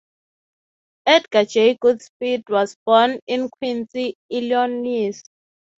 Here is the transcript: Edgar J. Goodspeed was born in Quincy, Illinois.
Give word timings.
Edgar 1.05 1.45
J. 1.45 1.77
Goodspeed 1.79 2.41
was 2.49 2.75
born 2.87 3.19
in 3.27 3.49
Quincy, 3.59 4.15
Illinois. 4.31 5.21